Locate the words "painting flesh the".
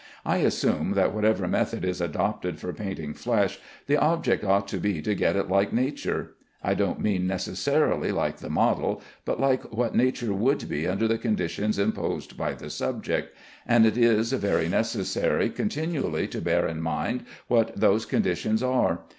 2.73-3.97